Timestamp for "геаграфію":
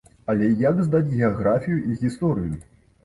1.19-1.77